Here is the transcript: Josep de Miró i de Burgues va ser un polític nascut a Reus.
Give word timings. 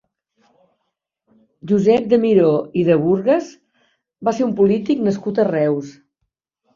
Josep 1.71 2.07
de 2.13 2.17
Miró 2.23 2.47
i 2.83 2.85
de 2.87 2.95
Burgues 3.03 3.51
va 4.29 4.33
ser 4.39 4.47
un 4.47 4.55
polític 4.63 5.05
nascut 5.09 5.43
a 5.45 5.47
Reus. 5.51 5.93